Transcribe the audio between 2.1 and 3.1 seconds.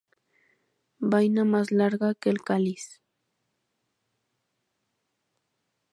que el cáliz.